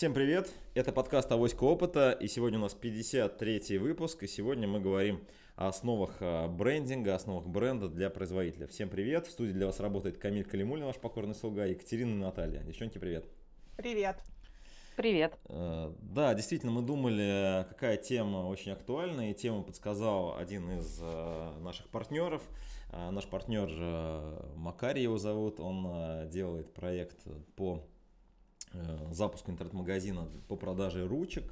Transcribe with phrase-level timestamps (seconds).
[0.00, 0.50] Всем привет!
[0.72, 5.22] Это подкаст «Авоська опыта», и сегодня у нас 53-й выпуск, и сегодня мы говорим
[5.56, 8.66] о основах а, брендинга, основах бренда для производителя.
[8.66, 9.26] Всем привет!
[9.26, 12.62] В студии для вас работает Камиль Калимулин, ваш покорный слуга, Екатерина и Наталья.
[12.62, 13.26] Девчонки, привет!
[13.76, 14.16] Привет!
[14.96, 15.38] Привет.
[15.50, 21.58] Э, да, действительно, мы думали, какая тема очень актуальна, и тему подсказал один из э,
[21.60, 22.40] наших партнеров.
[22.90, 23.68] Э, наш партнер
[24.56, 27.18] Макарий его зовут, он делает проект
[27.54, 27.82] по
[29.10, 31.44] запуску интернет-магазина по продаже ручек.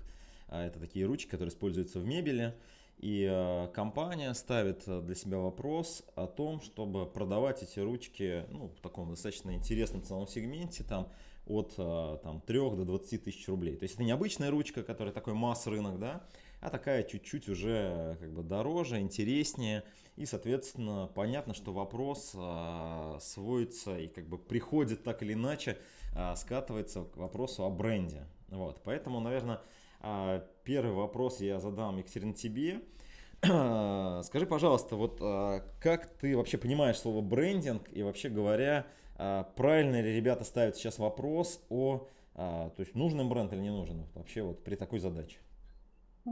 [0.48, 2.54] Это такие ручки, которые используются в мебели.
[2.98, 9.10] И компания ставит для себя вопрос о том, чтобы продавать эти ручки ну, в таком
[9.10, 11.08] достаточно интересном ценовом сегменте, там
[11.48, 13.76] от э, там, 3 до 20 тысяч рублей.
[13.76, 16.22] То есть это не обычная ручка, которая такой масс-рынок, да,
[16.60, 19.84] а такая чуть-чуть уже как бы дороже, интереснее.
[20.16, 25.78] И, соответственно, понятно, что вопрос а, сводится и как бы приходит так или иначе,
[26.16, 28.26] а, скатывается к вопросу о бренде.
[28.48, 29.60] Вот, поэтому, наверное,
[30.00, 32.80] а, первый вопрос я задам, Екатерина, тебе.
[33.40, 35.20] Скажи, пожалуйста, вот
[35.80, 41.64] как ты вообще понимаешь слово брендинг и вообще говоря, правильно ли ребята ставят сейчас вопрос
[41.70, 45.38] о, то есть нужен бренд или не нужен вообще вот при такой задаче?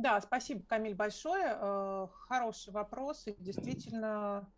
[0.02, 1.56] Да, спасибо, Камиль, большое.
[1.58, 3.26] Э, хороший вопрос.
[3.26, 4.50] И действительно,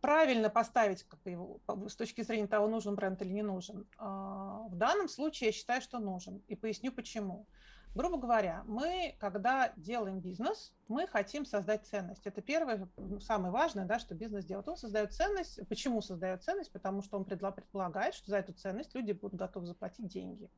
[0.00, 3.86] правильно поставить как его, с точки зрения того, нужен бренд или не нужен.
[3.98, 6.42] В данном случае я считаю, что нужен.
[6.48, 7.46] И поясню почему.
[7.94, 12.26] Грубо говоря, мы, когда делаем бизнес, мы хотим создать ценность.
[12.26, 14.66] Это первое, ну, самое важное, да, что бизнес делает.
[14.66, 15.60] Он создает ценность.
[15.68, 16.72] Почему создает ценность?
[16.72, 20.48] Потому что он предполагает, что за эту ценность люди будут готовы заплатить деньги.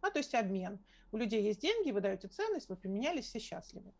[0.00, 0.80] А, то есть обмен.
[1.12, 3.92] У людей есть деньги, вы даете ценность, вы поменялись, все счастливы.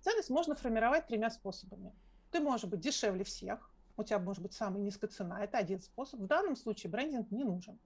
[0.00, 1.94] Ценность можно формировать тремя способами.
[2.32, 6.20] Ты можешь быть дешевле всех, у тебя может быть самая низкая цена, это один способ.
[6.20, 7.78] В данном случае брендинг не нужен.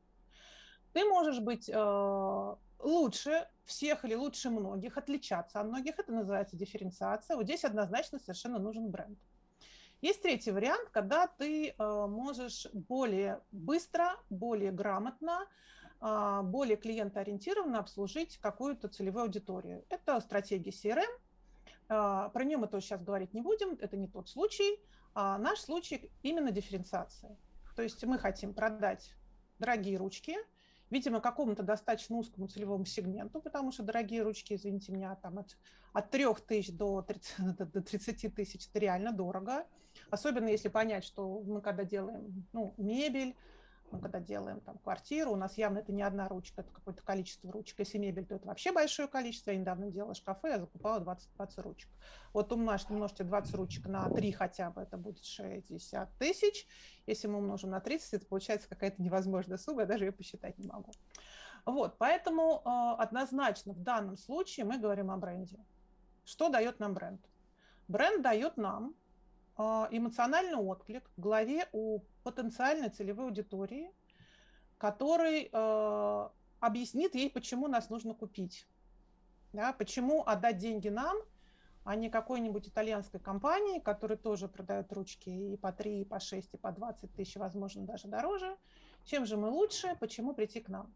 [0.92, 7.36] Ты можешь быть э, лучше всех или лучше многих, отличаться от многих, это называется дифференциация.
[7.36, 9.18] Вот здесь однозначно совершенно нужен бренд.
[10.00, 15.46] Есть третий вариант, когда ты э, можешь более быстро, более грамотно,
[16.00, 19.84] э, более клиентоориентированно обслужить какую-то целевую аудиторию.
[19.90, 21.04] Это стратегия CRM.
[21.90, 24.80] Э, про нее мы тоже сейчас говорить не будем, это не тот случай.
[25.14, 27.36] А наш случай именно дифференциация.
[27.76, 29.14] То есть мы хотим продать
[29.58, 30.36] дорогие ручки–
[30.90, 35.56] видимо, какому-то достаточно узкому целевому сегменту, потому что дорогие ручки, извините меня, там от,
[35.92, 39.66] от 3 тысяч до 30, до 30 тысяч, это реально дорого.
[40.10, 43.34] Особенно если понять, что мы когда делаем ну, мебель,
[43.92, 47.50] мы когда делаем там квартиру, у нас явно это не одна ручка, это какое-то количество
[47.50, 47.78] ручек.
[47.78, 49.50] Если мебель, то это вообще большое количество.
[49.50, 51.88] Я недавно делала шкафы, я закупала 20, 20 ручек.
[52.32, 56.66] Вот умножьте, умножьте 20 ручек на 3 хотя бы, это будет 60 тысяч.
[57.06, 60.66] Если мы умножим на 30, это получается какая-то невозможная сумма, я даже ее посчитать не
[60.66, 60.92] могу.
[61.66, 65.58] Вот, поэтому э, однозначно в данном случае мы говорим о бренде.
[66.24, 67.20] Что дает нам бренд?
[67.88, 68.94] Бренд дает нам
[69.56, 73.90] а, эмоциональный отклик в голове у потенциальной целевой аудитории,
[74.78, 76.28] который э,
[76.60, 78.66] объяснит ей, почему нас нужно купить.
[79.52, 81.16] Да, почему отдать деньги нам,
[81.84, 86.54] а не какой-нибудь итальянской компании, которая тоже продает ручки и по 3, и по 6,
[86.54, 88.56] и по 20 тысяч, возможно, даже дороже.
[89.04, 90.94] Чем же мы лучше, почему прийти к нам?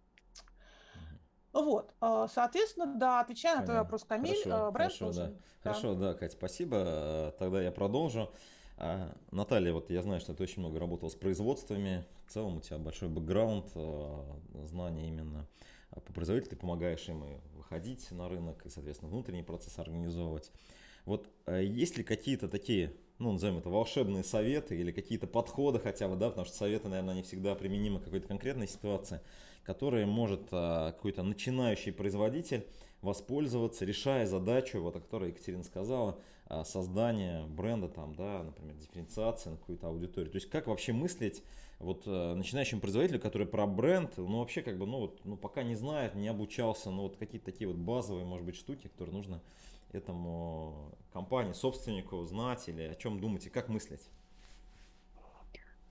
[1.52, 5.24] Вот, а, соответственно, да, отвечая на твой вопрос, Камиль, хорошо, бренд хорошо, нужен.
[5.24, 5.38] Да.
[5.64, 5.70] Да.
[5.70, 7.34] Хорошо, да, Катя, спасибо.
[7.38, 8.32] Тогда я продолжу.
[8.76, 12.04] А, Наталья, вот я знаю, что ты очень много работала с производствами.
[12.26, 15.46] В целом у тебя большой бэкграунд, а, знания именно
[15.90, 16.50] по производителю.
[16.50, 20.50] Ты помогаешь им и выходить на рынок, и, соответственно, внутренний процесс организовывать.
[21.04, 26.16] Вот есть ли какие-то такие ну, назовем это, волшебные советы или какие-то подходы хотя бы,
[26.16, 29.20] да, потому что советы, наверное, не всегда применимы к какой-то конкретной ситуации,
[29.62, 32.66] которые может а, какой-то начинающий производитель
[33.02, 39.50] воспользоваться, решая задачу, вот о которой Екатерина сказала, а, создание бренда, там, да, например, дифференциации
[39.50, 40.30] на какую-то аудиторию.
[40.30, 41.42] То есть как вообще мыслить
[41.78, 45.62] вот а, начинающему производителю, который про бренд, ну, вообще как бы, ну, вот, ну, пока
[45.62, 49.40] не знает, не обучался, ну, вот какие-то такие вот базовые, может быть, штуки, которые нужно
[49.92, 54.10] этому компании, собственнику знать или о чем думать и как мыслить?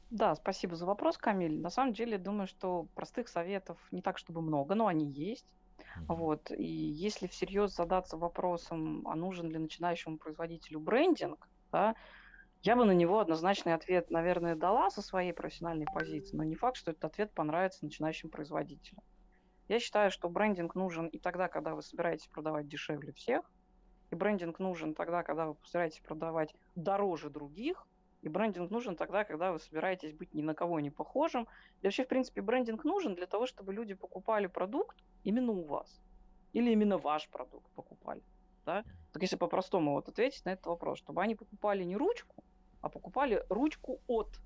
[0.10, 1.60] Да, спасибо за вопрос, Камиль.
[1.60, 5.48] На самом деле, думаю, что простых советов не так, чтобы много, но они есть.
[6.08, 6.52] Вот.
[6.52, 11.96] И если всерьез задаться вопросом, а нужен ли начинающему производителю брендинг, да,
[12.62, 16.78] я бы на него однозначный ответ, наверное, дала со своей профессиональной позиции, но не факт,
[16.78, 19.04] что этот ответ понравится начинающим производителям.
[19.68, 23.52] Я считаю, что брендинг нужен и тогда, когда вы собираетесь продавать дешевле всех,
[24.12, 27.86] и брендинг нужен тогда, когда вы постараетесь продавать дороже других,
[28.24, 31.46] И брендинг нужен тогда, когда вы собираетесь быть ни на кого не похожим.
[31.82, 36.02] И вообще, в принципе, брендинг нужен для того, чтобы люди покупали продукт именно у вас.
[36.54, 38.24] Или именно ваш продукт покупали.
[38.66, 38.86] Да?
[39.12, 42.46] Так если по-простому вот ответить на этот вопрос, чтобы они покупали не ручку,
[42.80, 44.40] а покупали ручку от,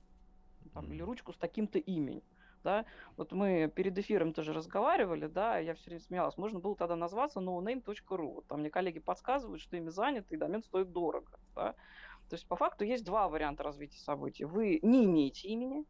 [0.74, 2.24] там, или ручку с таким-то именем.
[2.64, 2.84] Да?
[3.16, 6.38] Вот мы перед эфиром тоже разговаривали, да, я все время смеялась.
[6.38, 8.34] Можно было тогда назваться noname.ru.
[8.34, 11.40] Вот там мне коллеги подсказывают, что ими занято, и домен стоит дорого.
[11.54, 11.76] Да?
[12.30, 14.46] То есть по факту есть два варианта развития событий.
[14.46, 15.86] Вы не имеете имени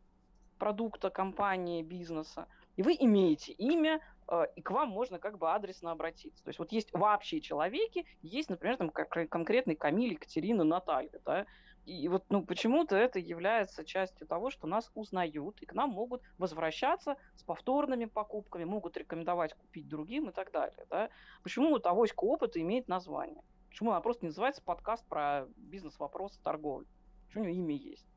[0.57, 5.91] продукта, компании, бизнеса, и вы имеете имя, э, и к вам можно как бы адресно
[5.91, 6.43] обратиться.
[6.43, 11.45] То есть вот есть вообще человеки, есть, например, там конкретный Камиль, Екатерина, Наталья, да,
[11.87, 16.21] и вот ну, почему-то это является частью того, что нас узнают, и к нам могут
[16.37, 20.85] возвращаться с повторными покупками, могут рекомендовать купить другим и так далее.
[20.89, 21.09] Да?
[21.43, 23.41] Почему вот авоська опыта имеет название?
[23.77, 26.87] Почему она просто не называется подкаст про бизнес-вопросы торговли?
[27.27, 28.07] Почему у нее имя есть?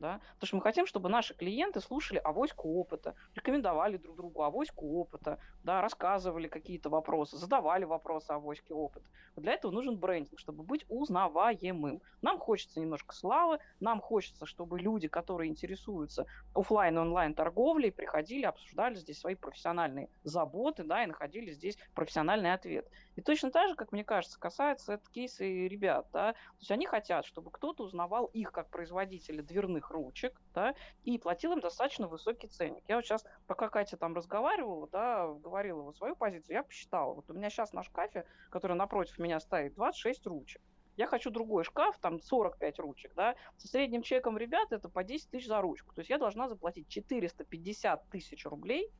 [0.00, 4.98] Да, потому что мы хотим, чтобы наши клиенты слушали авоську опыта, рекомендовали друг другу авоську
[4.98, 9.06] опыта, да, рассказывали какие-то вопросы, задавали вопросы авоське опыта.
[9.36, 12.00] Вот для этого нужен брендинг, чтобы быть узнаваемым.
[12.22, 18.46] Нам хочется немножко славы, нам хочется, чтобы люди, которые интересуются офлайн и онлайн торговлей, приходили,
[18.46, 22.88] обсуждали здесь свои профессиональные заботы, да, и находили здесь профессиональный ответ.
[23.16, 26.70] И точно так же, как мне кажется, касается это кейса и ребят, да, то есть
[26.70, 32.08] они хотят, чтобы кто-то узнавал их как производителя дверных ручек, да, и платил им достаточно
[32.08, 32.84] высокий ценник.
[32.88, 37.14] Я вот сейчас, пока Катя там разговаривала, да, говорила вот свою позицию, я посчитала.
[37.14, 40.62] Вот у меня сейчас на шкафе, который напротив меня стоит, 26 ручек.
[40.96, 45.30] Я хочу другой шкаф, там 45 ручек, да, со средним чеком ребят это по 10
[45.30, 45.94] тысяч за ручку.
[45.94, 48.90] То есть я должна заплатить 450 тысяч рублей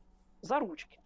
[0.41, 0.99] за ручки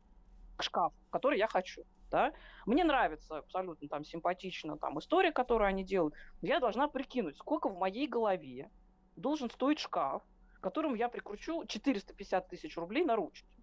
[0.55, 1.83] к шкафу, который я хочу.
[2.11, 2.31] Да?
[2.65, 6.15] Мне нравится абсолютно там симпатично там история, которую они делают.
[6.41, 8.69] Я должна прикинуть, сколько в моей голове
[9.15, 10.23] должен стоить шкаф,
[10.65, 13.55] которому я прикручу 450 тысяч рублей на ручки.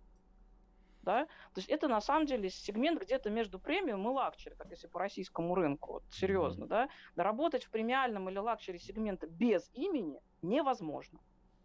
[1.03, 1.25] Да?
[1.53, 5.01] То есть это на самом деле сегмент где-то между премиум и лакчери, так если по
[5.01, 6.69] российскому рынку, вот, серьезно, mm-hmm.
[6.69, 11.19] да, доработать в премиальном или лакчери сегменте без имени невозможно.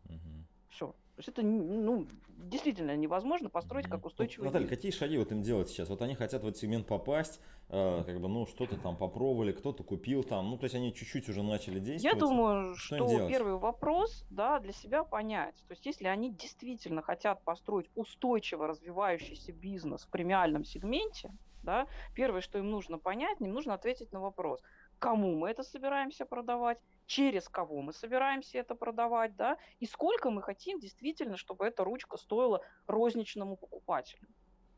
[0.06, 0.44] Mm-hmm.
[0.70, 0.96] Все.
[1.18, 5.42] То есть это ну, действительно невозможно построить как устойчивый вот, Наталья, какие шаги вот им
[5.42, 5.90] делать сейчас?
[5.90, 9.84] Вот они хотят в этот сегмент попасть, э, как бы, ну, что-то там попробовали, кто-то
[9.84, 12.04] купил там, ну, то есть они чуть-чуть уже начали действовать.
[12.04, 15.56] Я думаю, что, что первый вопрос, да, для себя понять.
[15.68, 21.32] То есть если они действительно хотят построить устойчиво развивающийся бизнес в премиальном сегменте,
[21.64, 24.62] да, первое, что им нужно понять, им нужно ответить на вопрос,
[25.00, 26.78] кому мы это собираемся продавать,
[27.08, 32.18] через кого мы собираемся это продавать, да, и сколько мы хотим действительно, чтобы эта ручка
[32.18, 34.28] стоила розничному покупателю.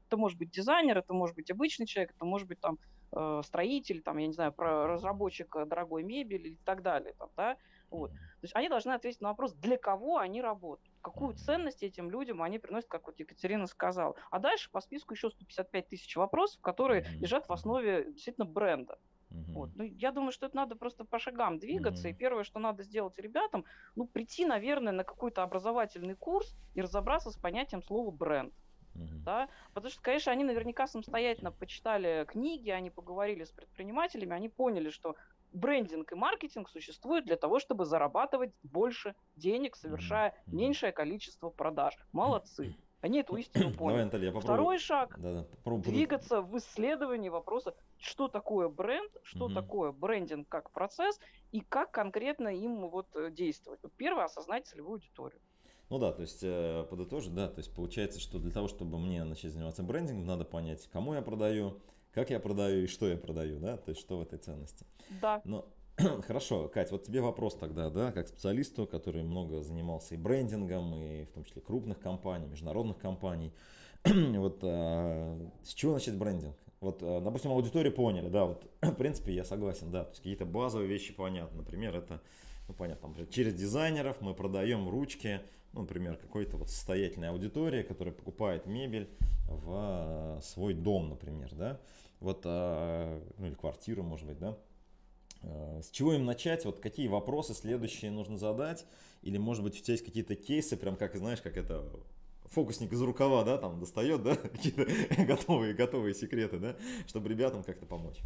[0.07, 2.79] Это может быть дизайнер, это может быть обычный человек, это может быть там
[3.11, 7.57] э, строитель, там, я не знаю, про разработчик дорогой мебели и так далее, там, да,
[7.89, 8.11] вот.
[8.11, 12.41] То есть они должны ответить на вопрос, для кого они работают, какую ценность этим людям
[12.41, 14.15] они приносят, как вот Екатерина сказала.
[14.29, 18.99] А дальше по списку еще 155 тысяч вопросов, которые лежат в основе действительно бренда.
[19.31, 19.51] Угу.
[19.53, 19.69] Вот.
[19.75, 22.07] Ну, я думаю, что это надо просто по шагам двигаться.
[22.07, 22.15] Угу.
[22.15, 23.65] И первое, что надо сделать ребятам,
[23.95, 28.53] ну, прийти, наверное, на какой-то образовательный курс и разобраться с понятием слова бренд.
[28.95, 29.23] Uh-huh.
[29.23, 29.49] Да?
[29.73, 35.15] Потому что, конечно, они наверняка самостоятельно почитали книги, они поговорили с предпринимателями, они поняли, что
[35.53, 40.55] брендинг и маркетинг существуют для того, чтобы зарабатывать больше денег, совершая uh-huh.
[40.55, 41.95] меньшее количество продаж.
[42.11, 42.75] Молодцы.
[43.01, 43.77] Они эту истину поняли.
[43.77, 44.55] Давай, Наталья, я попробую.
[44.55, 45.83] Второй шаг да, да, попробую.
[45.83, 49.53] двигаться в исследовании вопроса, что такое бренд, что угу.
[49.53, 51.19] такое брендинг как процесс
[51.51, 53.79] и как конкретно им вот э, действовать.
[53.83, 55.39] Вот первое осознать целевую аудиторию.
[55.89, 59.23] Ну да, то есть э, подытожить, да, то есть получается, что для того, чтобы мне
[59.23, 61.81] начать заниматься брендингом, надо понять, кому я продаю,
[62.11, 64.85] как я продаю и что я продаю, да, то есть что в этой ценности.
[65.21, 65.41] Да.
[65.45, 65.67] Но
[66.27, 71.25] Хорошо, Кать, вот тебе вопрос тогда, да, как специалисту, который много занимался и брендингом, и
[71.25, 73.51] в том числе крупных компаний, международных компаний.
[74.05, 76.55] вот а, с чего начать брендинг?
[76.79, 80.45] Вот, а, допустим, аудиторию поняли, да, вот, в принципе, я согласен, да, то есть какие-то
[80.45, 81.57] базовые вещи понятны.
[81.57, 82.21] Например, это,
[82.69, 85.41] ну, понятно, например, через дизайнеров мы продаем ручки,
[85.73, 89.09] ну, например, какой-то вот состоятельной аудитории, которая покупает мебель
[89.49, 91.77] в а, свой дом, например, да,
[92.21, 94.57] вот, а, ну, или квартиру, может быть, да,
[95.41, 96.65] с чего им начать?
[96.65, 98.85] Вот какие вопросы следующие нужно задать?
[99.21, 101.89] Или, может быть, у тебя есть какие-то кейсы, прям как, знаешь, как это
[102.45, 104.85] фокусник из рукава, да, там достает, да, какие-то
[105.23, 106.75] готовые, готовые секреты, да,
[107.07, 108.19] чтобы ребятам как-то помочь.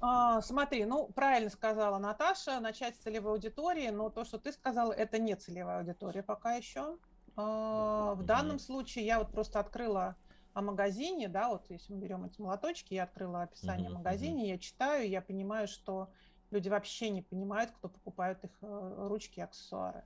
[0.00, 4.92] А, смотри, ну, правильно сказала Наташа, начать с целевой аудитории, но то, что ты сказала,
[4.92, 6.98] это не целевая аудитория пока еще.
[7.36, 10.16] А, в данном случае я вот просто открыла
[10.56, 14.58] о магазине, да, вот если мы берем эти молоточки, я открыла описание uh-huh, магазина, я
[14.58, 16.10] читаю, я понимаю, что
[16.50, 20.04] Люди вообще не понимают, кто покупает их э, ручки и аксессуары.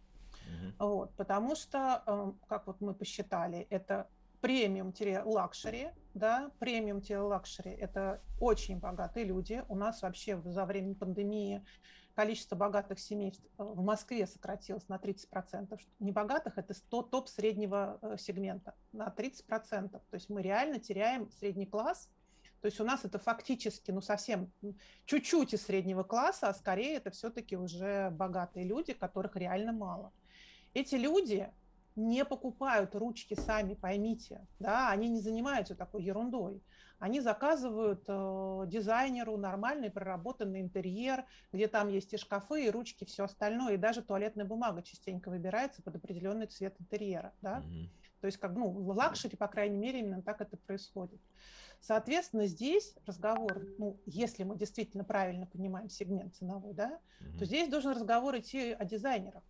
[0.78, 0.88] Угу.
[0.88, 4.08] Вот, потому что, эм, как вот мы посчитали, это
[4.40, 9.62] премиум-luxury, да, премиум-luxury– это очень богатые люди.
[9.68, 11.62] У нас вообще за время пандемии
[12.14, 15.78] количество богатых семей в Москве сократилось на 30%.
[15.98, 19.90] Небогатых– это 100 топ среднего э, сегмента на 30%.
[19.90, 22.08] То есть мы реально теряем средний класс.
[22.60, 24.52] То есть у нас это фактически, ну, совсем
[25.06, 30.12] чуть-чуть из среднего класса, а скорее это все-таки уже богатые люди, которых реально мало.
[30.74, 31.50] Эти люди
[31.96, 36.62] не покупают ручки сами, поймите, да, они не занимаются такой ерундой.
[36.98, 43.24] Они заказывают э, дизайнеру нормальный проработанный интерьер, где там есть и шкафы, и ручки, все
[43.24, 47.60] остальное, и даже туалетная бумага частенько выбирается под определенный цвет интерьера, да.
[47.60, 47.88] Mm-hmm.
[48.20, 51.20] То есть, как, ну, в luxury, по крайней мере, именно так это происходит.
[51.80, 57.38] Соответственно, здесь разговор, ну, если мы действительно правильно понимаем сегмент ценовой, да, mm-hmm.
[57.38, 59.42] то здесь должен разговор идти о дизайнерах.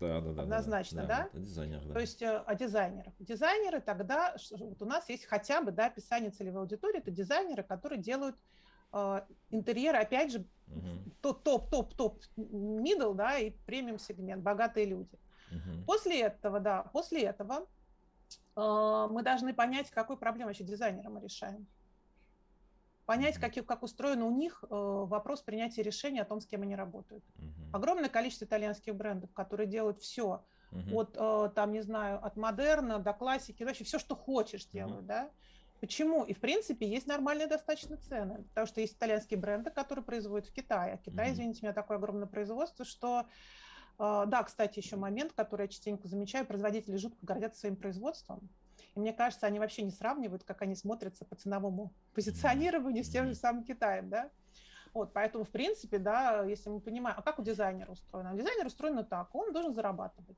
[0.00, 0.42] Да, да, да.
[0.42, 1.06] Однозначно, да?
[1.06, 1.30] да?
[1.32, 1.40] да?
[1.40, 1.94] Дизайнер, да.
[1.94, 3.12] То есть э, о дизайнерах.
[3.18, 8.00] Дизайнеры тогда, вот у нас есть хотя бы, да, описание целевой аудитории, это дизайнеры, которые
[8.00, 8.36] делают
[8.92, 11.10] э, интерьеры, опять же, угу.
[11.22, 15.18] топ-топ-топ middle, да, и премиум сегмент, богатые люди.
[15.50, 15.84] Угу.
[15.86, 17.66] После этого, да, после этого
[18.54, 21.66] э, мы должны понять, какую проблему вообще дизайнера мы решаем
[23.08, 26.76] понять, как, как устроен у них э, вопрос принятия решения о том, с кем они
[26.76, 27.24] работают.
[27.24, 27.70] Uh-huh.
[27.72, 30.94] Огромное количество итальянских брендов, которые делают все, uh-huh.
[30.94, 35.06] от, э, там, не знаю, от модерна до классики, вообще все, что хочешь, делают, uh-huh.
[35.06, 35.30] да.
[35.80, 36.22] Почему?
[36.22, 40.52] И, в принципе, есть нормальные достаточно цены, потому что есть итальянские бренды, которые производят в
[40.52, 40.92] Китае.
[40.92, 41.32] А Китай, uh-huh.
[41.32, 43.24] извините меня, такое огромное производство, что
[43.98, 48.50] э, да, кстати, еще момент, который я частенько замечаю, производители жутко гордятся своим производством.
[48.94, 53.26] И мне кажется, они вообще не сравнивают, как они смотрятся по ценовому позиционированию с тем
[53.26, 54.30] же самым Китаем, да.
[54.94, 58.34] Вот, поэтому, в принципе, да, если мы понимаем, а как у дизайнера устроено?
[58.34, 60.36] Дизайнер устроен так, он должен зарабатывать.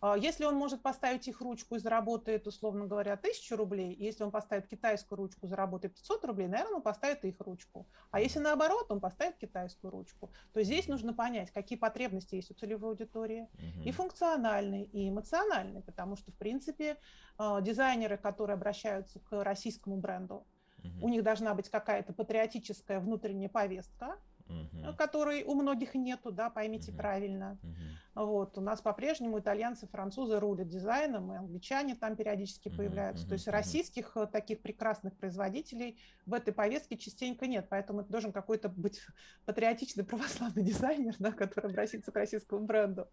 [0.00, 4.30] А, если он может поставить их ручку и заработает, условно говоря, 1000 рублей, если он
[4.30, 7.86] поставит китайскую ручку, заработает 500 рублей, наверное, он поставит их ручку.
[8.10, 12.54] А если наоборот, он поставит китайскую ручку, то здесь нужно понять, какие потребности есть у
[12.54, 13.82] целевой аудитории, угу.
[13.84, 16.96] и функциональные, и эмоциональные, потому что, в принципе,
[17.38, 20.46] а, дизайнеры, которые обращаются к российскому бренду,
[20.78, 21.06] угу.
[21.06, 24.94] у них должна быть какая-то патриотическая внутренняя повестка, угу.
[24.96, 26.98] которой у многих нету, да, поймите угу.
[26.98, 27.58] правильно.
[27.62, 28.24] Угу.
[28.24, 32.78] Вот, у нас по-прежнему итальянцы, французы рулят дизайном, и англичане там периодически угу.
[32.78, 33.24] появляются.
[33.24, 33.28] Угу.
[33.28, 38.32] То есть российских э, таких прекрасных производителей в этой повестке частенько нет, поэтому это должен
[38.32, 39.00] какой-то быть
[39.44, 43.08] патриотичный православный дизайнер, да, который обратится к российскому бренду.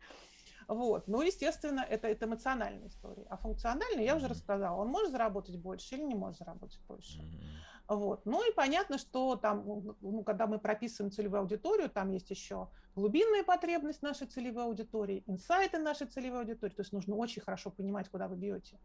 [0.67, 1.07] Вот.
[1.07, 3.25] Ну, естественно, это, это эмоциональная история.
[3.29, 7.19] А функциональная, я уже рассказала, он может заработать больше или не может заработать больше.
[7.19, 7.95] Mm-hmm.
[7.95, 8.25] Вот.
[8.25, 12.69] Ну и понятно, что там, ну, ну, когда мы прописываем целевую аудиторию, там есть еще
[12.95, 16.73] глубинная потребность нашей целевой аудитории, инсайты нашей целевой аудитории.
[16.73, 18.79] То есть нужно очень хорошо понимать, куда вы бьете.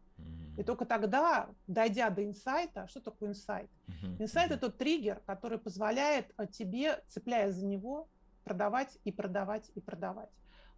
[0.56, 3.70] И только тогда, дойдя до инсайта, что такое инсайт?
[4.18, 8.08] Инсайт– это триггер, который позволяет э, тебе, цепляясь за него,
[8.44, 10.30] продавать и продавать и продавать.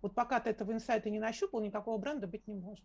[0.03, 2.85] Вот пока ты этого инсайта не нащупал, никакого бренда быть не может.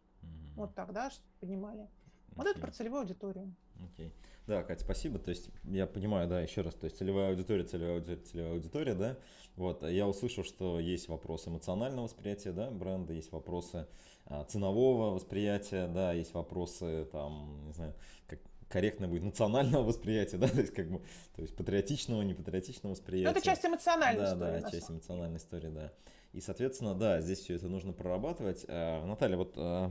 [0.55, 1.87] Вот тогда, понимали.
[2.35, 2.51] Вот okay.
[2.51, 3.55] это про целевую аудиторию.
[3.93, 4.07] Окей.
[4.07, 4.13] Okay.
[4.47, 5.17] Да, Катя, спасибо.
[5.17, 8.93] То есть я понимаю, да, еще раз, то есть целевая аудитория, целевая аудитория, целевая аудитория,
[8.93, 9.17] да.
[9.55, 13.87] Вот, я услышал, что есть вопросы эмоционального восприятия, да, бренда, есть вопросы
[14.25, 17.95] а, ценового восприятия, да, есть вопросы, там, не знаю,
[18.27, 21.01] как корректно будет национального восприятия, да, то есть как бы,
[21.35, 23.31] то есть патриотичного, непатриотичного восприятия.
[23.31, 24.61] Ну, это часть эмоциональной да, истории.
[24.61, 25.93] Да, часть эмоциональной истории, да.
[26.35, 28.65] И, соответственно, да, здесь все это нужно прорабатывать.
[28.67, 29.89] А, Наталья, вот а,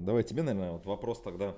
[0.00, 1.54] давай тебе, наверное, вот вопрос тогда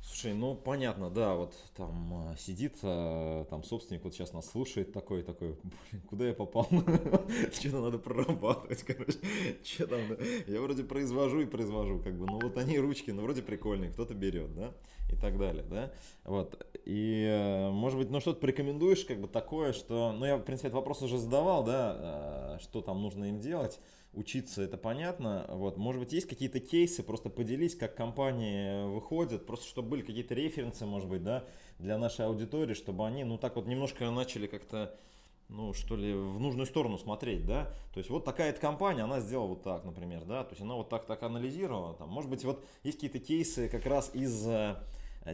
[0.00, 4.92] Слушай, ну понятно, да, вот там э, сидит, э, там собственник вот сейчас нас слушает
[4.92, 6.66] такой, такой, блин, куда я попал?
[7.52, 9.18] Что-то надо прорабатывать, короче.
[9.64, 10.00] Что там?
[10.46, 14.14] Я вроде произвожу и произвожу, как бы, ну вот они ручки, ну вроде прикольные, кто-то
[14.14, 14.72] берет, да,
[15.12, 15.92] и так далее, да.
[16.24, 20.42] Вот, и э, может быть, ну что-то порекомендуешь, как бы такое, что, ну я, в
[20.42, 23.78] принципе, этот вопрос уже задавал, да, что там нужно им делать
[24.12, 25.46] учиться, это понятно.
[25.48, 30.34] Вот, может быть, есть какие-то кейсы, просто поделись, как компании выходят, просто чтобы были какие-то
[30.34, 31.44] референсы, может быть, да,
[31.78, 34.96] для нашей аудитории, чтобы они, ну, так вот немножко начали как-то
[35.48, 39.48] ну, что ли, в нужную сторону смотреть, да, то есть вот такая-то компания, она сделала
[39.48, 42.64] вот так, например, да, то есть она вот так так анализировала, там, может быть, вот
[42.82, 44.76] есть какие-то кейсы как раз из э,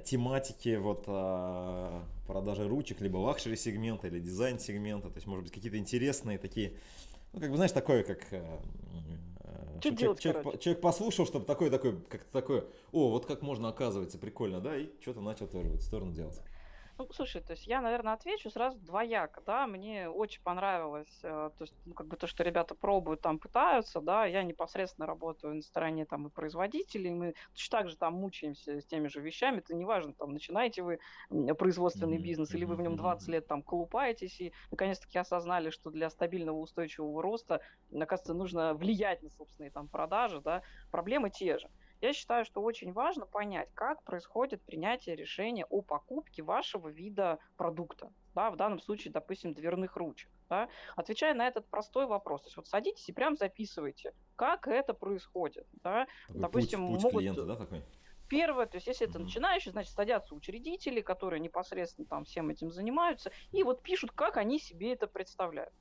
[0.04, 5.52] тематики вот э, продажи ручек, либо luxury сегмента или дизайн сегмента, то есть, может быть,
[5.52, 6.74] какие-то интересные такие
[7.34, 8.32] ну, как бы, знаешь, такое, как...
[8.32, 8.60] Э,
[9.40, 13.68] э, что человек, человек, человек послушал, чтобы такой, такой, как такой, о, вот как можно,
[13.68, 16.40] оказывается, прикольно, да, и что-то начал тоже в эту сторону делать.
[16.96, 21.62] Ну, слушай, то есть я, наверное, отвечу сразу двояко, да, мне очень понравилось, э, то
[21.64, 25.62] есть, ну, как бы то, что ребята пробуют, там, пытаются, да, я непосредственно работаю на
[25.62, 29.74] стороне, там, и производителей, мы точно так же там мучаемся с теми же вещами, это
[29.74, 31.00] неважно, там, начинаете вы
[31.58, 32.22] производственный mm-hmm.
[32.22, 36.58] бизнес, или вы в нем 20 лет, там, колупаетесь, и, наконец-таки, осознали, что для стабильного
[36.58, 37.60] устойчивого роста,
[37.92, 41.68] оказывается, нужно влиять на собственные, там, продажи, да, проблемы те же.
[42.04, 48.12] Я считаю, что очень важно понять, как происходит принятие решения о покупке вашего вида продукта.
[48.34, 50.28] Да, в данном случае, допустим, дверных ручек.
[50.50, 50.68] Да.
[50.96, 55.66] Отвечая на этот простой вопрос, то есть вот садитесь и прям записывайте, как это происходит.
[55.82, 56.06] Да.
[56.26, 57.20] Такой допустим, путь, путь могут...
[57.20, 57.82] клиента, да, такой?
[58.28, 63.32] Первое, то есть если это начинающий, значит, садятся учредители, которые непосредственно там всем этим занимаются,
[63.50, 65.72] и вот пишут, как они себе это представляют.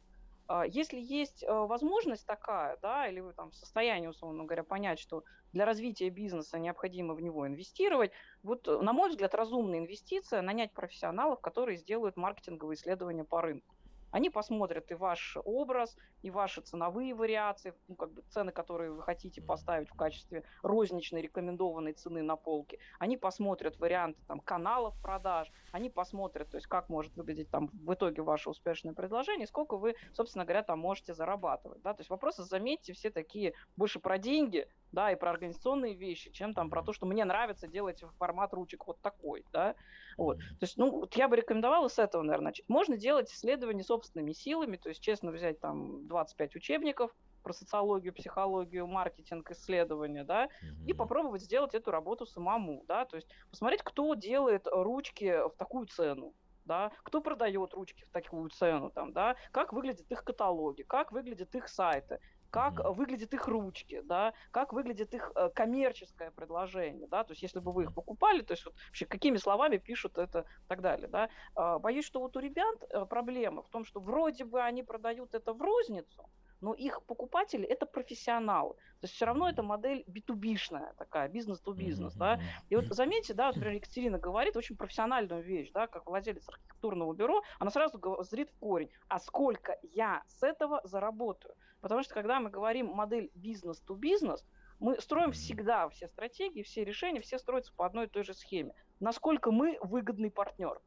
[0.48, 5.00] А, если есть э, возможность такая, да, или вы там в состоянии, условно говоря, понять,
[5.00, 5.24] что
[5.54, 10.74] для развития бизнеса необходимо в него инвестировать, вот, э, на мой взгляд, разумная инвестиция– нанять
[10.74, 13.76] профессионалов, которые сделают маркетинговые исследования по рынку.
[14.13, 19.01] Они посмотрят и ваш образ, и ваши ценовые вариации, ну, как бы цены, которые вы
[19.01, 22.77] хотите поставить в качестве розничной рекомендованной цены на полке.
[23.00, 27.91] Они посмотрят варианты там, каналов продаж, они посмотрят, то есть как может выглядеть там в
[27.91, 31.82] итоге ваше успешное предложение, сколько вы, собственно говоря, там можете зарабатывать.
[31.82, 31.96] Да?
[31.96, 36.53] То есть вопросы, заметьте, все такие больше про деньги, да, и про организационные вещи, чем
[36.53, 39.74] там про то, что мне нравится делать формат ручек вот такой, да.
[40.17, 40.38] Вот.
[40.38, 42.67] То есть, ну, вот я бы рекомендовала с этого, наверное, начать.
[42.70, 47.12] Можно делать исследования собственными силами, то есть, честно, взять там 25 учебников,
[47.43, 50.88] про социологию, психологию, маркетинг, исследования, да, mm-hmm.
[50.88, 55.88] и попробовать сделать эту работу самому, да, то есть посмотреть, кто делает ручки в такую
[55.88, 56.34] цену,
[56.65, 61.53] да, кто продает ручки в такую цену, там, да, как выглядят их каталоги, как выглядят
[61.53, 62.20] их сайты,
[62.53, 62.93] как mm-hmm.
[62.93, 67.72] выглядят их ручки, да, как выглядит их э, коммерческое предложение, да, то есть если бы
[67.72, 71.29] вы их покупали, то есть вот, вообще какими словами пишут это и так далее, да.
[71.55, 75.33] Э, боюсь, что вот у ребят э, проблема в том, что вроде бы они продают
[75.33, 76.29] это в розницу,
[76.62, 78.75] но их покупатели это профессионалы.
[78.75, 82.19] То есть все равно это модель B2B-шная такая, бизнес-то-бизнес, mm-hmm.
[82.19, 82.39] да.
[82.69, 87.41] И вот заметьте, да, например, Екатерина говорит очень профессиональную вещь, да, как владелец архитектурного бюро,
[87.57, 91.55] она сразу зрит в корень, а сколько я с этого заработаю.
[91.83, 94.46] Потому что когда мы говорим модель бизнес-то-бизнес,
[94.79, 98.74] мы строим всегда все стратегии, все решения, все строятся по одной и той же схеме.
[99.01, 100.81] Насколько мы выгодный партнер.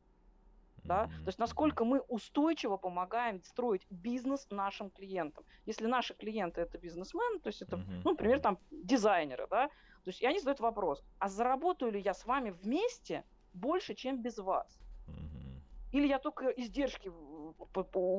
[0.85, 1.05] Да?
[1.05, 5.45] То есть насколько мы устойчиво помогаем строить бизнес нашим клиентам.
[5.67, 10.23] Если наши клиенты это бизнесмены, то есть это, ну, например, там дизайнеры, да, то есть
[10.23, 14.81] и они задают вопрос, а заработаю ли я с вами вместе больше, чем без вас?
[15.93, 17.11] Или я только издержки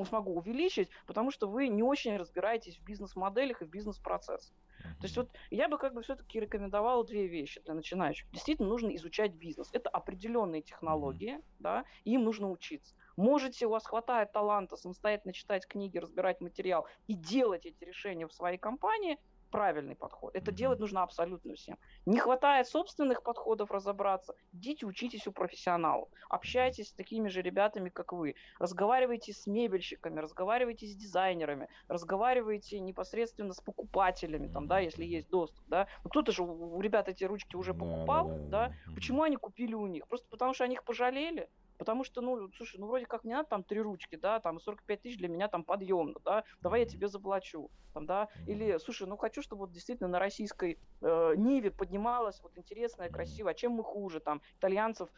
[0.06, 4.56] смогу увеличить, потому что вы не очень разбираетесь в бизнес-моделях и в бизнес-процессах.
[5.00, 8.30] То есть вот я бы как бы все-таки рекомендовала две вещи для начинающих.
[8.32, 9.70] Действительно нужно изучать бизнес.
[9.74, 12.96] Это определенные технологии, да, и им нужно учиться.
[13.16, 18.34] Можете, у вас хватает таланта самостоятельно читать книги, разбирать материал и делать эти решения в
[18.34, 19.18] своей компании–
[19.50, 20.36] правильный подход.
[20.36, 21.78] Это делать нужно абсолютно всем.
[22.06, 28.14] Не хватает собственных подходов разобраться, идите учитесь у профессионалов, общайтесь с такими же ребятами, как
[28.14, 35.30] вы, разговаривайте с мебельщиками, разговаривайте с дизайнерами, разговаривайте непосредственно с покупателями, там, да, если есть
[35.30, 35.88] доступ, да.
[36.04, 38.94] Ну, кто-то же у ребят эти ручки уже покупал, да, да, да.
[38.94, 40.08] Почему они купили у них?
[40.08, 41.50] Просто потому что они их пожалели?
[41.78, 45.02] Потому что, ну, слушай, ну, вроде как не надо там три ручки, да, там 45
[45.02, 49.18] тысяч для меня там подъемно, да, давай я тебе заплачу, там, да, или, слушай, ну,
[49.18, 53.84] хочу, чтобы вот действительно на российской э, Ниве поднималась вот интересная, красивая, а чем мы
[53.84, 55.10] хуже, там, итальянцев,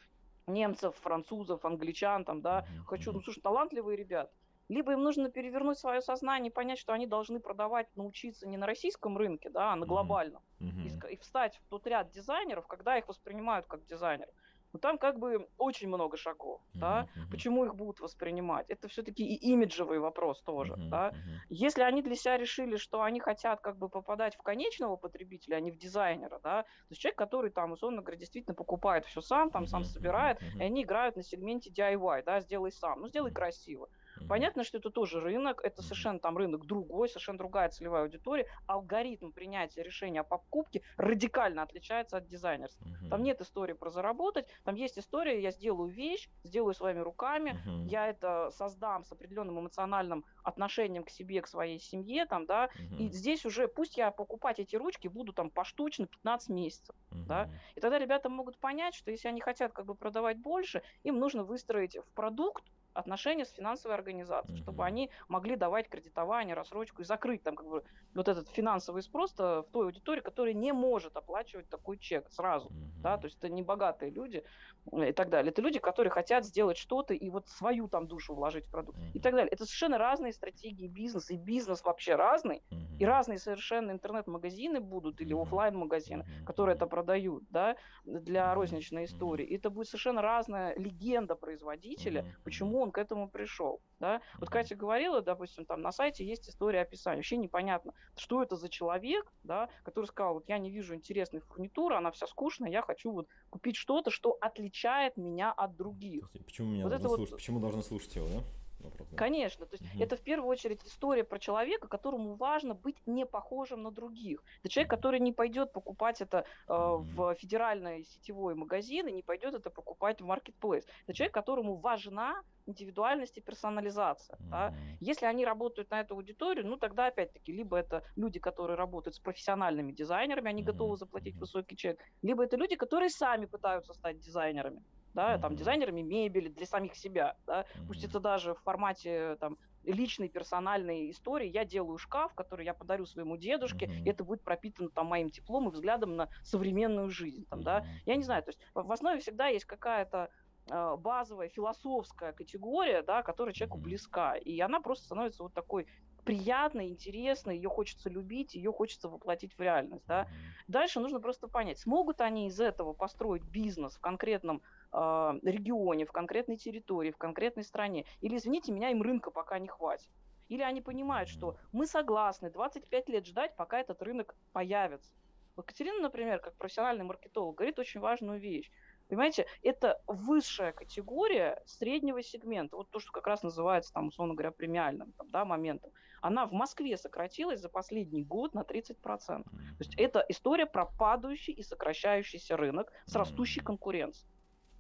[0.48, 4.32] немцев, французов, англичан, там, да, хочу, ну, слушай, талантливые ребята,
[4.70, 8.68] либо им нужно перевернуть свое сознание и понять, что они должны продавать, научиться не на
[8.68, 10.44] российском рынке, да, а на глобальном.
[10.60, 11.10] Mm-hmm.
[11.10, 14.34] И, и встать в тот ряд дизайнеров, когда их воспринимают как дизайнеров.
[14.72, 17.32] Но ну, там как бы очень много шагов, uh-huh, да, uh-huh.
[17.32, 18.70] почему их будут воспринимать.
[18.70, 21.10] Это все-таки и имиджевый вопрос тоже, uh-huh, да.
[21.10, 21.38] Uh-huh.
[21.50, 25.60] Если они для себя решили, что они хотят как бы попадать в конечного потребителя, а
[25.60, 29.50] не в дизайнера, да, то есть человек, который там, условно говоря, действительно покупает все сам,
[29.50, 30.60] там uh-huh, сам собирает, uh-huh.
[30.60, 33.90] и они играют на сегменте DIY, да, сделай сам, ну сделай красиво.
[34.28, 38.48] Понятно, что это тоже рынок, это совершенно там рынок другой, совершенно другая целевая аудитория.
[38.68, 42.86] Алгоритм принятия решения о покупке радикально отличается от дизайнерства.
[42.86, 43.10] Uh-huh.
[43.10, 47.88] Там нет истории про заработать, там есть история, я сделаю вещь, сделаю своими руками, uh-huh.
[47.88, 52.98] я это создам с определенным эмоциональным отношением к себе, к своей семье, там, да, uh-huh.
[52.98, 57.26] и здесь уже пусть я покупать эти ручки буду там поштучно 15 месяцев, uh-huh.
[57.28, 61.20] да, и тогда ребята могут понять, что если они хотят как бы продавать больше, им
[61.20, 62.64] нужно выстроить в продукт
[63.00, 64.64] отношения с финансовой организацией, mm-hmm.
[64.64, 67.84] чтобы они могли давать кредитование, рассрочку и закрыть там как бы
[68.14, 73.02] вот этот финансовый спрос в той аудитории, которая не может оплачивать такой чек сразу, mm-hmm.
[73.02, 74.44] да, то есть это не богатые люди
[74.92, 75.52] э, и так далее.
[75.52, 79.14] Это люди, которые хотят сделать что-то и вот свою там душу вложить в продукт mm-hmm.
[79.14, 79.52] и так далее.
[79.52, 82.98] Это совершенно разные стратегии бизнеса, и бизнес вообще разный, mm-hmm.
[83.00, 85.42] и разные совершенно интернет-магазины будут или mm-hmm.
[85.42, 86.46] офлайн магазины mm-hmm.
[86.46, 89.46] которые это продают, да, для розничной истории.
[89.46, 92.44] И это будет совершенно разная легенда производителя, mm-hmm.
[92.44, 93.82] почему он к этому пришел.
[94.00, 94.22] Да?
[94.40, 97.18] Вот Катя говорила, допустим, там на сайте есть история описания.
[97.18, 101.96] Вообще непонятно, что это за человек, да, который сказал, вот я не вижу интересной фурнитуры,
[101.96, 106.30] она вся скучная, я хочу вот купить что-то, что отличает меня от других.
[106.46, 107.32] Почему меня вот должны слушать?
[107.32, 107.38] Вот...
[107.38, 108.44] Почему должны слушать его, да?
[108.80, 109.08] Вопрос.
[109.10, 109.18] Да?
[109.18, 109.66] Конечно.
[109.66, 110.04] То есть угу.
[110.04, 114.44] это в первую очередь история про человека, которому важно быть не похожим на других.
[114.64, 119.54] Это человек, который не пойдет покупать это э, в федеральный сетевой магазин и не пойдет
[119.54, 120.86] это покупать в маркетплейс.
[121.08, 124.36] Это человек, которому важна индивидуальность и персонализация.
[124.38, 124.50] Mm-hmm.
[124.50, 124.74] Да?
[125.00, 129.20] Если они работают на эту аудиторию, ну тогда опять-таки либо это люди, которые работают с
[129.20, 130.66] профессиональными дизайнерами, они mm-hmm.
[130.66, 135.42] готовы заплатить высокий чек, либо это люди, которые сами пытаются стать дизайнерами да, mm-hmm.
[135.42, 137.88] там дизайнерами мебели для самих себя, да, mm-hmm.
[137.88, 141.50] пусть это даже в формате там личной персональной истории.
[141.50, 144.04] Я делаю шкаф, который я подарю своему дедушке, mm-hmm.
[144.04, 147.64] и это будет пропитано там моим теплом и взглядом на современную жизнь, там, mm-hmm.
[147.64, 147.86] да.
[148.06, 150.30] Я не знаю, то есть в основе всегда есть какая-то
[150.70, 155.88] а, базовая философская категория, да, которая человеку близка, и она просто становится вот такой
[156.24, 160.06] приятной, интересной, ее хочется любить, ее хочется воплотить в реальность.
[160.06, 160.28] Да?
[160.68, 164.62] Дальше нужно просто понять, смогут они из этого построить бизнес в конкретном
[164.92, 168.06] регионе, в конкретной территории, в конкретной стране.
[168.22, 170.10] Или, извините меня, им рынка пока не хватит.
[170.48, 175.12] Или они понимают, что мы согласны 25 лет ждать, пока этот рынок появится.
[175.56, 178.72] Катерина, например, как профессиональный маркетолог, говорит очень важную вещь.
[179.10, 182.78] Понимаете, это высшая категория среднего сегмента.
[182.78, 185.92] Вот то, что как раз называется, там, условно говоря, премиальным там, да, моментом.
[186.22, 188.96] Она в Москве сократилась за последний год на 30%.
[189.44, 189.50] То
[189.80, 194.30] есть это история про падающий и сокращающийся рынок с растущей конкуренцией.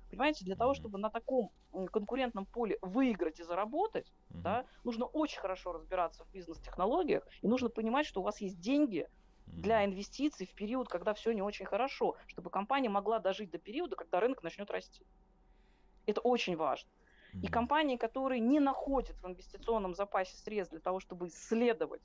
[0.09, 4.41] Понимаете, для того, чтобы на таком конкурентном поле выиграть и заработать, mm-hmm.
[4.41, 9.07] да, нужно очень хорошо разбираться в бизнес-технологиях, и нужно понимать, что у вас есть деньги
[9.45, 13.95] для инвестиций в период, когда все не очень хорошо, чтобы компания могла дожить до периода,
[13.95, 15.05] когда рынок начнет расти.
[16.05, 16.89] Это очень важно.
[17.43, 22.01] И компании, которые не находят в инвестиционном запасе средств для того, чтобы исследовать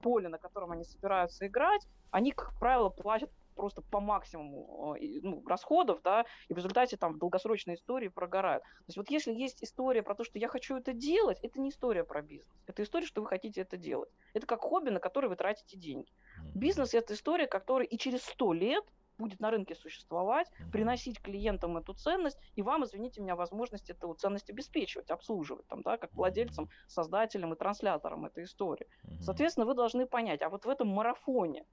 [0.00, 5.44] поле, на котором они собираются играть, они, как правило, платят просто по максимуму э, ну,
[5.46, 8.62] расходов, да, и в результате там в долгосрочной истории прогорают.
[8.62, 11.68] То есть вот если есть история про то, что я хочу это делать, это не
[11.68, 12.48] история про бизнес.
[12.66, 14.08] Это история, что вы хотите это делать.
[14.32, 16.10] Это как хобби, на которое вы тратите деньги.
[16.54, 18.84] Бизнес– это история, которая и через сто лет
[19.18, 24.48] будет на рынке существовать, приносить клиентам эту ценность, и вам, извините меня, возможность эту ценность
[24.48, 28.86] обеспечивать, обслуживать, там, да, как владельцам, создателям и трансляторам этой истории.
[29.20, 31.66] Соответственно, вы должны понять, а вот в этом марафоне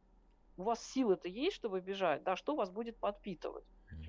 [0.58, 3.66] у вас силы-то есть, чтобы бежать, да, что вас будет подпитывать.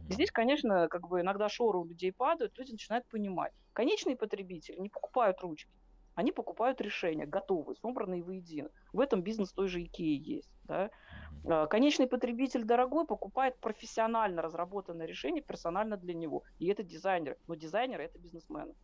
[0.09, 3.53] И здесь, конечно, как бы иногда шоры у людей падают, люди начинают понимать.
[3.75, 5.71] Конечные потребители не покупают ручки,
[6.19, 8.71] они покупают решения, готовые, собранные воедино.
[8.93, 10.51] В этом бизнес той же Икеи есть.
[10.65, 10.91] Да?
[11.47, 16.43] А, конечный потребитель дорогой покупает профессионально разработанное решение персонально для него.
[16.59, 17.37] И это дизайнер.
[17.47, 18.75] Но дизайнеры это бизнесмены.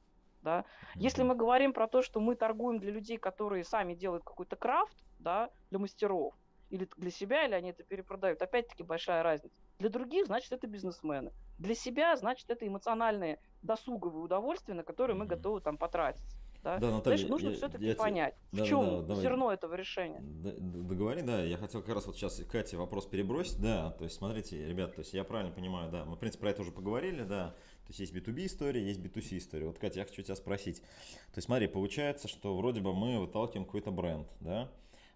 [0.43, 0.65] Да?
[0.95, 4.97] Если мы говорим про то, что мы торгуем для людей, которые сами делают какой-то крафт,
[5.19, 6.35] да, для мастеров,
[6.75, 8.43] или для себя, или они это перепродают.
[8.43, 9.55] Опять-таки большая разница.
[9.79, 11.33] Для других, значит, это бизнесмены.
[11.59, 16.25] Для себя, значит, это эмоциональные досуговые удовольствия, на которые мы готовы там потратить.
[16.65, 16.79] Да?
[16.79, 19.55] Да, Наталья, Значит, нужно все-таки я, понять, да, в чем да, да, зерно давай.
[19.57, 20.19] этого решения.
[20.21, 24.67] Договори, да, я хотел как раз вот сейчас Кате вопрос перебросить, да, то есть смотрите,
[24.67, 27.51] ребят, то есть я правильно понимаю, да, мы, в принципе, про это уже поговорили, да,
[27.51, 29.67] то есть есть B2B история, есть B2C история.
[29.67, 30.81] Вот, Катя, я хочу тебя спросить.
[30.81, 34.71] То есть смотри, получается, что вроде бы мы выталкиваем какой-то бренд, да,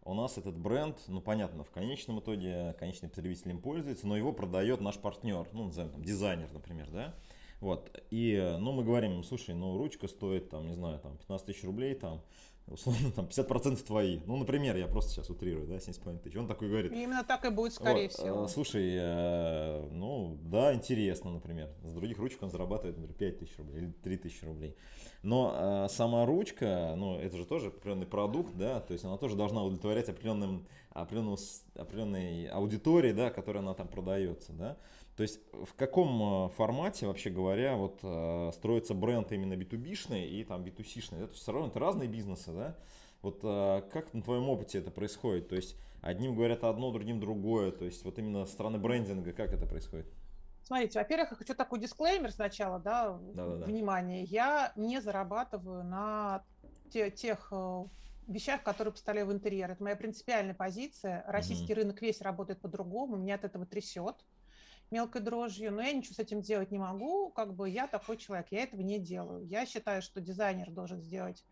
[0.09, 4.33] у нас этот бренд, ну понятно, в конечном итоге конечный потребитель им пользуется, но его
[4.33, 7.15] продает наш партнер, ну, назовем там дизайнер, например, да.
[7.61, 11.65] Вот, и, ну, мы говорим, слушай, ну, ручка стоит, там, не знаю, там, 15 тысяч
[11.65, 12.23] рублей, там,
[12.71, 14.21] условно, там, 50% твои.
[14.27, 16.37] Ну, например, я просто сейчас утрирую, да, 7,5 тысяч.
[16.37, 16.93] Он такой говорит.
[16.93, 18.45] И именно так и будет, скорее вот, всего.
[18.45, 21.71] Э, слушай, э, ну, да, интересно, например.
[21.85, 24.77] С других ручек он зарабатывает, например, 5 тысяч рублей или 3 тысячи рублей.
[25.23, 29.35] Но э, сама ручка, ну, это же тоже определенный продукт, да, то есть она тоже
[29.35, 31.37] должна удовлетворять определенным, определенным,
[31.75, 34.77] определенной аудитории, да, которая она там продается, да.
[35.19, 40.45] То есть в каком э, формате, вообще говоря, вот э, строится бренд именно B2B-шный и
[40.45, 41.25] там B2C-шный?
[41.25, 42.77] Это все равно это разные бизнесы, да?
[43.23, 45.49] Вот э, как на твоем опыте это происходит?
[45.49, 47.73] То есть одним говорят одно, другим другое.
[47.73, 50.07] То есть вот именно стороны брендинга как это происходит?
[50.63, 53.67] Смотрите, во-первых, я хочу такой дисклеймер сначала, да, Да-да-да.
[53.67, 54.23] внимание.
[54.23, 56.45] Я не зарабатываю на
[56.93, 57.53] те, тех
[58.29, 59.69] вещах, которые поставляю в интерьер.
[59.69, 61.25] Это моя принципиальная позиция.
[61.27, 61.81] Российский угу.
[61.81, 64.15] рынок весь работает по-другому, меня от этого трясет
[64.91, 68.47] мелкой дрожью, но я ничего с этим делать не могу, как бы я такой человек,
[68.51, 69.47] я этого не делаю.
[69.47, 71.45] Я считаю, что дизайнер должен сделать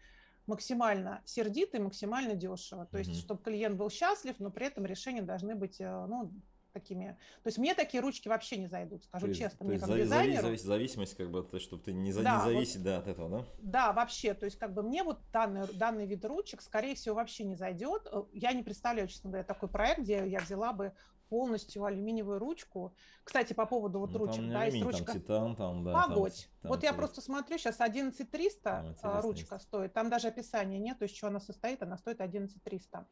[0.46, 2.86] максимально сердито и максимально дешево.
[2.86, 6.32] То есть, чтобы клиент был счастлив, но при этом решения должны быть, э, ну,
[6.76, 7.16] такими.
[7.42, 9.58] То есть мне такие ручки вообще не зайдут, скажу то честно.
[9.58, 10.42] То мне есть как дизайнеру.
[10.42, 13.08] Завис, зависимость, как бы, то, чтобы ты не, за, да, не зависеть вот, да, от
[13.08, 13.46] этого, да?
[13.62, 14.34] Да, вообще.
[14.34, 18.06] То есть как бы мне вот данный, данный вид ручек, скорее всего, вообще не зайдет.
[18.12, 20.92] Э, я не представляю, честно говоря, такой проект, где я взяла бы
[21.28, 22.94] полностью алюминиевую ручку.
[23.24, 25.04] Кстати, по поводу вот ну, ручек, да, есть ручка.
[25.04, 25.92] Там титан, там, да.
[25.92, 26.48] Погодь.
[26.62, 26.98] Там, вот там я есть.
[26.98, 29.66] просто смотрю, сейчас 11300 там ручка есть.
[29.66, 29.92] стоит.
[29.92, 33.06] Там даже описания нет, есть что она состоит, она стоит 11300.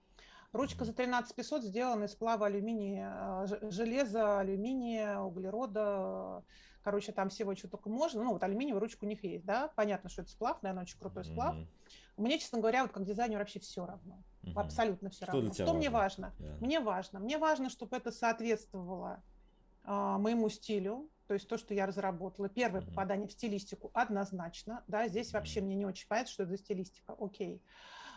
[0.53, 6.45] Ручка за 13 500 сделана из сплава алюминия, э, железа, алюминия, углерода.
[6.85, 8.23] Короче, там всего, что только можно.
[8.23, 9.73] Ну, вот алюминиевая ручка у них есть, да.
[9.75, 11.57] Понятно, что это сплав, наверное, очень крутой сплав.
[11.57, 11.67] Mm-hmm.
[12.19, 14.23] Мне, честно говоря, вот как дизайнеру вообще все равно.
[14.45, 14.61] Mm-hmm.
[14.61, 15.53] Абсолютно все что равно.
[15.53, 15.79] Что важно?
[15.79, 16.35] мне важно?
[16.39, 16.59] Yeah.
[16.61, 17.19] Мне важно.
[17.21, 19.23] Мне важно, чтобы это соответствовало
[19.85, 22.49] а, моему стилю, то есть то, что я разработала.
[22.49, 22.89] Первое mm-hmm.
[22.89, 25.35] попадание в стилистику однозначно, да, здесь mm-hmm.
[25.35, 27.63] вообще мне не очень понятно, что это за стилистика, окей.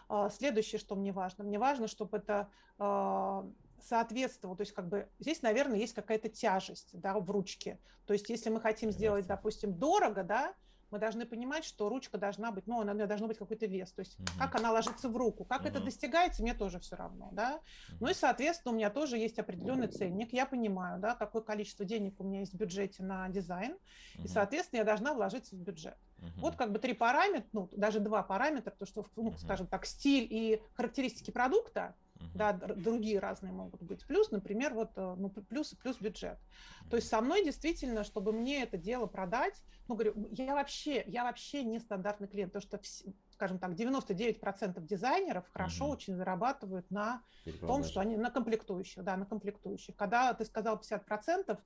[0.10, 3.46] А, следующее, что мне важно, мне важно, чтобы это а,
[3.82, 7.80] соответствовало, то есть как бы здесь, наверное, есть какая-то тяжесть да, в ручке.
[8.06, 10.54] То есть если мы хотим сделать, допустим, дорого, да,
[10.92, 14.20] мы должны понимать, что ручка должна быть, ну, она должна быть какой-то вес, то есть
[14.20, 14.28] угу.
[14.40, 15.70] как она ложится в руку, как угу.
[15.70, 17.56] это достигается, мне тоже все равно, да.
[17.90, 17.98] Угу.
[18.02, 22.20] Ну и, соответственно, у меня тоже есть определенный ценник, я понимаю, да, какое количество денег
[22.20, 23.78] у меня есть в бюджете на дизайн,
[24.16, 24.26] угу.
[24.26, 25.98] и, соответственно, я должна вложиться в бюджет.
[26.20, 26.42] Угу.
[26.42, 29.38] Вот как бы три параметра, ну, даже два параметра, то, что, ну, угу.
[29.38, 31.96] скажем так, стиль и характеристики продукта,
[32.34, 34.06] да, другие разные могут быть.
[34.06, 36.40] Плюс, например, вот э, ну, плюс, плюс бюджет.
[36.90, 41.24] То есть со мной действительно, чтобы мне это дело продать, ну, говорю, я вообще, я
[41.24, 45.94] вообще не стандартный клиент, потому что, скажем так, 99% дизайнеров хорошо угу.
[45.94, 47.24] очень зарабатывают на
[47.62, 49.96] том, что они на комплектующих, да, на комплектующих.
[49.96, 51.58] Когда ты сказал 50%,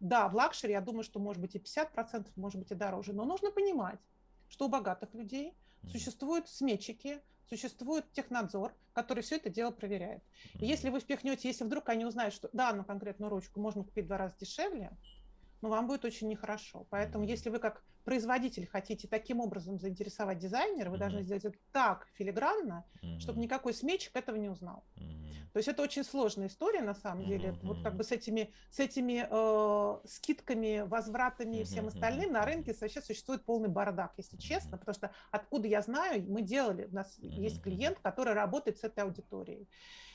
[0.00, 3.24] да, в luxury, я думаю, что может быть и 50%, может быть и дороже, но
[3.24, 4.00] нужно понимать,
[4.48, 5.54] что у богатых людей
[5.90, 10.22] существуют сметчики, существует технадзор, который все это дело проверяет.
[10.54, 14.08] И если вы впихнете, если вдруг они узнают, что данную конкретную ручку можно купить в
[14.08, 14.90] два раза дешевле,
[15.60, 16.86] ну, вам будет очень нехорошо.
[16.90, 22.08] Поэтому, если вы как производитель хотите таким образом заинтересовать дизайнера, вы должны сделать это так
[22.14, 22.84] филигранно,
[23.18, 24.84] чтобы никакой сметчик этого не узнал.
[25.52, 27.52] То есть это очень сложная история на самом деле.
[27.62, 32.74] Вот как бы с этими, с этими э, скидками, возвратами и всем остальным на рынке
[32.80, 37.18] вообще существует полный бардак, если честно, потому что откуда я знаю, мы делали, у нас
[37.18, 39.68] есть клиент, который работает с этой аудиторией.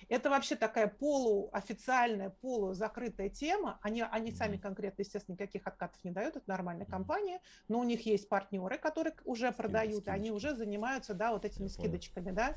[0.10, 3.78] Это вообще такая полуофициальная, полузакрытая тема.
[3.82, 8.06] Они, они сами конкретно, естественно, никаких откатов не дают, это нормальная компания, но у них
[8.06, 10.10] есть партнеры, которые уже продают, скидочки.
[10.10, 12.56] они уже занимаются, да, вот этими Я скидочками, да,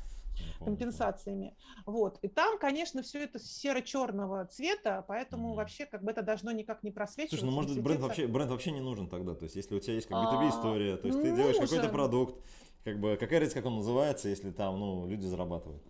[0.59, 1.55] компенсациями.
[1.85, 2.19] Вот.
[2.21, 5.55] И там, конечно, все это серо-черного цвета, поэтому mm-hmm.
[5.55, 7.37] вообще как бы это должно никак не просвечиваться.
[7.37, 9.79] Слушай, ну может быть бренд вообще, бренд вообще не нужен тогда, то есть если у
[9.79, 12.35] тебя есть как B2B история, то есть ты делаешь какой-то продукт,
[12.83, 15.83] как бы какая разница, как он называется, если там, ну, люди зарабатывают.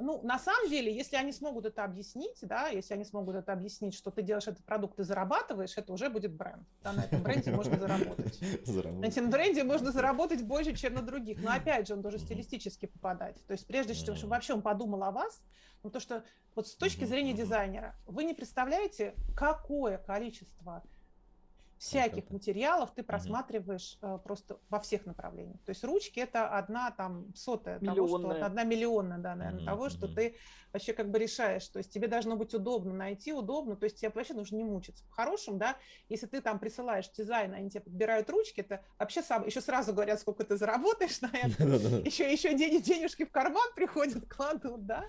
[0.00, 3.94] Ну, на самом деле, если они смогут это объяснить, да, если они смогут это объяснить,
[3.94, 6.66] что ты делаешь этот продукт и зарабатываешь, это уже будет бренд.
[6.82, 8.40] Да, на этом бренде можно заработать.
[8.98, 11.42] На этом бренде можно заработать больше, чем на других.
[11.42, 13.36] Но опять же, он должен стилистически попадать.
[13.46, 15.40] То есть прежде чем чтобы вообще он подумал о вас,
[15.82, 20.82] ну то, что вот с точки зрения дизайнера, вы не представляете, какое количество
[21.80, 22.34] всяких это.
[22.34, 24.18] материалов ты просматриваешь угу.
[24.18, 25.58] просто во всех направлениях.
[25.64, 28.18] То есть ручки это одна там сотая миллионная.
[28.20, 29.90] того, что одна миллионная, да, наверное, угу, того, угу.
[29.90, 30.36] что ты
[30.74, 31.66] вообще как бы решаешь.
[31.68, 33.76] То есть тебе должно быть удобно найти, удобно.
[33.76, 35.02] То есть тебе вообще нужно не мучиться.
[35.06, 35.78] По-хорошему, да,
[36.10, 40.20] если ты там присылаешь дизайн, они тебе подбирают ручки, это вообще сам, еще сразу говорят,
[40.20, 41.64] сколько ты заработаешь на это.
[42.04, 45.06] Еще, еще денежки в карман приходят, кладут, да.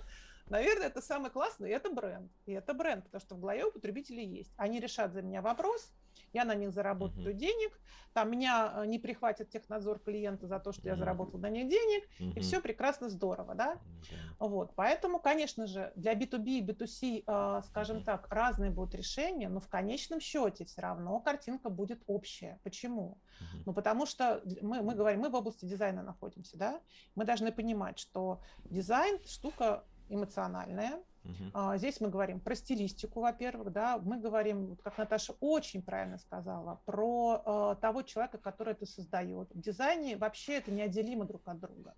[0.48, 2.32] Наверное, это самое классное, и это бренд.
[2.46, 4.52] И это бренд, потому что в голове у потребителей есть.
[4.56, 5.92] Они решат за меня вопрос,
[6.32, 7.38] я на них заработаю uh-huh.
[7.38, 7.78] денег,
[8.12, 12.04] там меня э, не прихватит технадзор клиента за то, что я заработал на них денег,
[12.18, 12.34] uh-huh.
[12.36, 13.74] и все прекрасно, здорово, да?
[13.74, 14.48] Uh-huh.
[14.48, 19.60] Вот, поэтому, конечно же, для B2B и B2C, э, скажем так, разные будут решения, но
[19.60, 22.60] в конечном счете все равно картинка будет общая.
[22.62, 23.18] Почему?
[23.66, 26.80] Ну, потому что мы, мы говорим, мы в области дизайна находимся, да?
[27.14, 31.78] Мы должны понимать, что дизайн штука эмоциональная, Uh-huh.
[31.78, 37.42] Здесь мы говорим про стилистику, во-первых, да, мы говорим, как Наташа очень правильно сказала, про
[37.44, 39.48] э, того человека, который это создает.
[39.54, 41.94] В дизайне вообще это неотделимо друг от друга.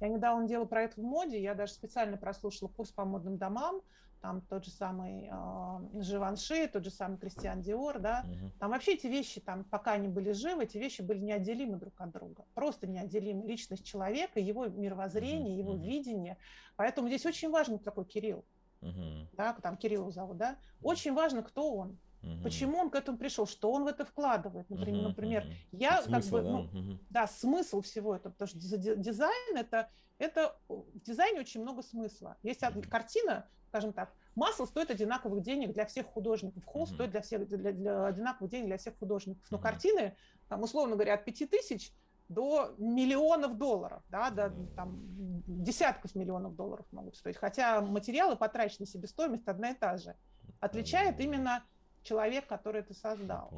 [0.00, 3.82] Я недавно делала проект в моде, я даже специально прослушала курс по модным домам,
[4.22, 8.52] там тот же самый э, Живанши, тот же самый Кристиан Диор, да, угу.
[8.60, 12.12] там вообще эти вещи, там, пока они были живы, эти вещи были неотделимы друг от
[12.12, 13.44] друга, просто неотделимы.
[13.46, 15.58] Личность человека, его мировоззрение, угу.
[15.58, 15.82] его угу.
[15.82, 16.38] видение.
[16.76, 18.44] Поэтому здесь очень кто такой Кирилл.
[18.82, 19.28] Угу.
[19.32, 20.56] Да, там Кирилл зовут, да.
[20.82, 21.98] Очень важно, кто он.
[22.22, 22.42] Угу.
[22.42, 25.52] Почему он к этому пришел, что он в это вкладывает, например, угу, например угу.
[25.72, 26.50] я смысл, как бы, да?
[26.50, 26.98] Ну, угу.
[27.10, 32.36] да, смысл всего этого, потому что дизайн это это в дизайне очень много смысла.
[32.44, 36.94] Есть одна картина, скажем так, масло стоит одинаковых денег для всех художников, холл mm-hmm.
[36.94, 39.62] стоит для всех для, для одинаковых денег для всех художников, но mm-hmm.
[39.62, 40.16] картины,
[40.48, 41.92] там условно говоря, от пяти тысяч
[42.28, 44.98] до миллионов долларов, да, до там,
[45.46, 47.36] десятков миллионов долларов могут стоить.
[47.36, 50.14] Хотя материалы потрачены себестоимость одна и та же.
[50.60, 51.64] Отличает именно
[52.02, 53.52] человек, который это создал.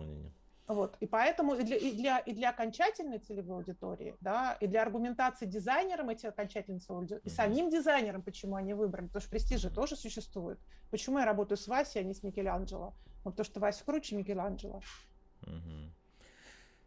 [0.66, 0.96] Вот.
[1.00, 5.44] И поэтому и для, и, для, и для окончательной целевой аудитории, да, и для аргументации
[5.44, 9.70] дизайнерам эти окончательные целевой аудитории, и самим дизайнерам, почему они выбрали, потому что престиж же
[9.70, 10.58] тоже существует.
[10.90, 12.94] Почему я работаю с Васей, а не с Микеланджело?
[13.24, 14.80] Ну, потому что Вася круче Микеланджело.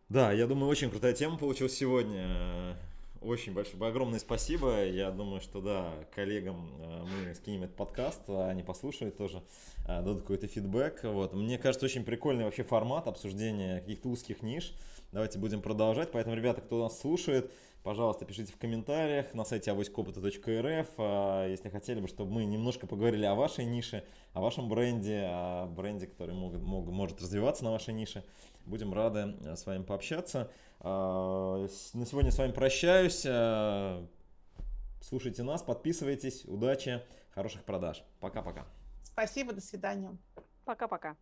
[0.09, 2.77] Да, я думаю, очень крутая тема получилась сегодня.
[3.19, 4.85] Очень большое, огромное спасибо.
[4.85, 9.43] Я думаю, что да, коллегам э, мы скинем этот подкаст, а они послушают тоже,
[9.85, 11.03] э, дадут какой-то фидбэк.
[11.03, 11.33] Вот.
[11.33, 14.73] Мне кажется, очень прикольный вообще формат обсуждения каких-то узких ниш.
[15.11, 16.11] Давайте будем продолжать.
[16.13, 17.51] Поэтому, ребята, кто нас слушает,
[17.83, 23.25] пожалуйста, пишите в комментариях на сайте авоськопыта.рф, а, если хотели бы, чтобы мы немножко поговорили
[23.25, 27.93] о вашей нише, о вашем бренде, о бренде, который мог, мог, может развиваться на вашей
[27.93, 28.23] нише.
[28.67, 30.51] Будем рады э, с вами пообщаться.
[30.81, 33.25] А, на сегодня с вами прощаюсь.
[33.25, 34.05] А,
[35.01, 36.43] слушайте нас, подписывайтесь.
[36.43, 37.01] Удачи,
[37.33, 38.03] хороших продаж.
[38.19, 38.65] Пока-пока.
[39.03, 40.17] Спасибо, до свидания.
[40.65, 41.15] Пока-пока.